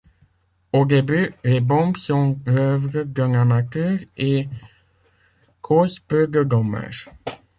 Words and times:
Au 0.73 0.83
début, 0.83 1.31
les 1.43 1.59
bombes 1.61 1.95
sont 1.95 2.39
l'œuvre 2.47 3.03
d'un 3.03 3.35
amateur 3.35 3.99
et 4.17 4.47
causent 5.61 5.99
peu 5.99 6.25
de 6.25 6.43
dommages. 6.43 7.07